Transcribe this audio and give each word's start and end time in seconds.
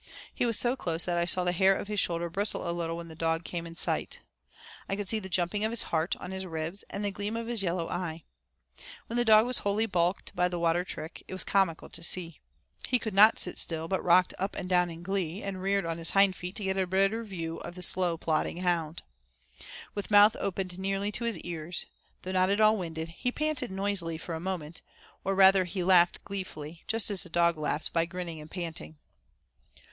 He 0.33 0.47
was 0.47 0.57
so 0.57 0.75
close 0.75 1.05
that 1.05 1.19
I 1.19 1.25
saw 1.25 1.43
the 1.43 1.51
hair 1.51 1.75
of 1.75 1.87
his 1.87 1.99
shoulder 1.99 2.27
bristle 2.27 2.67
a 2.67 2.73
little 2.73 2.97
when 2.97 3.07
the 3.07 3.13
dog 3.13 3.43
came 3.43 3.67
in 3.67 3.75
sight. 3.75 4.19
I 4.89 4.95
could 4.95 5.07
see 5.07 5.19
the 5.19 5.29
jumping 5.29 5.63
of 5.63 5.69
his 5.69 5.83
heart 5.83 6.15
on 6.15 6.31
his 6.31 6.43
ribs, 6.47 6.83
and 6.89 7.05
the 7.05 7.11
gleam 7.11 7.37
of 7.37 7.45
his 7.45 7.61
yellow 7.61 7.87
eye. 7.87 8.23
When 9.05 9.15
the 9.17 9.23
dog 9.23 9.45
was 9.45 9.59
wholly 9.59 9.85
baulked 9.85 10.35
by 10.35 10.47
the 10.47 10.57
water 10.57 10.83
trick, 10.83 11.21
it 11.27 11.33
was 11.33 11.43
comical 11.43 11.87
to 11.89 12.01
see: 12.01 12.39
he 12.87 12.97
could 12.97 13.13
not 13.13 13.37
sit 13.37 13.59
still, 13.59 13.87
but 13.87 14.03
rocked 14.03 14.33
up 14.39 14.55
and 14.55 14.67
down 14.67 14.89
in 14.89 15.03
glee, 15.03 15.43
and 15.43 15.61
reared 15.61 15.85
on 15.85 15.99
his 15.99 16.09
hind 16.09 16.35
feet 16.35 16.55
to 16.55 16.63
get 16.63 16.77
a 16.77 16.87
better 16.87 17.21
view 17.23 17.57
of 17.57 17.75
the 17.75 17.83
slow 17.83 18.17
plodding 18.17 18.57
hound. 18.61 19.03
With 19.93 20.09
mouth 20.09 20.35
opened 20.39 20.79
nearly 20.79 21.11
to 21.11 21.25
his 21.25 21.37
ears, 21.41 21.85
though 22.23 22.31
not 22.31 22.49
at 22.49 22.59
all 22.59 22.75
winded, 22.75 23.09
he 23.17 23.31
panted 23.31 23.69
noisily 23.69 24.17
for 24.17 24.33
a 24.33 24.39
moment, 24.39 24.81
or 25.23 25.35
rather 25.35 25.65
he 25.65 25.83
laughed 25.83 26.25
gleefully, 26.25 26.83
just 26.87 27.11
as 27.11 27.23
a 27.23 27.29
dog 27.29 27.55
laughs 27.55 27.87
by 27.89 28.05
grinning 28.05 28.41
and 28.41 28.49
panting. 28.49 28.97